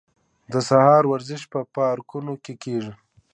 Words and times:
د 0.51 0.53
سهار 0.69 1.03
ورزش 1.11 1.41
په 1.51 1.59
پارکونو 1.75 2.33
کې 2.43 2.53
کیږي. 2.63 2.93